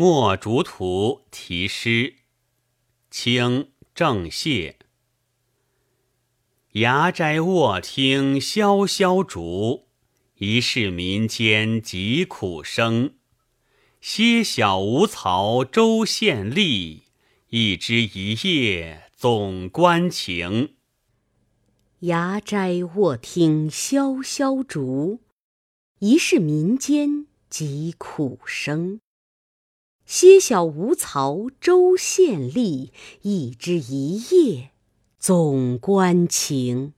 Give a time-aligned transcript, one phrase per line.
[0.00, 2.14] 墨竹图题诗，
[3.10, 4.76] 清郑燮。
[6.74, 9.88] 牙斋卧听萧萧竹，
[10.36, 13.14] 疑是民间疾苦声。
[14.00, 17.00] 歇小无曹州县吏，
[17.48, 20.76] 一枝一叶总关情。
[22.02, 25.18] 牙斋卧听萧萧竹，
[25.98, 29.00] 疑是民间疾苦声。
[30.08, 32.88] 歇晓无曹州县吏，
[33.20, 34.70] 一枝一叶
[35.18, 36.94] 总关情。